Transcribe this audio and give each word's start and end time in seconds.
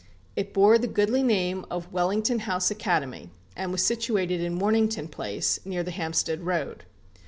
It 0.35 0.51
bore 0.51 0.79
the 0.79 0.87
goodly 0.87 1.21
name 1.21 1.63
of 1.69 1.93
Wellington 1.93 2.39
House 2.39 2.71
Academy, 2.71 3.29
and 3.55 3.71
was 3.71 3.85
situated 3.85 4.41
in 4.41 4.55
Mornington 4.55 5.07
Place, 5.07 5.59
near 5.63 5.83
the 5.83 5.91
Hampstead 5.91 6.41
Road. 6.41 6.85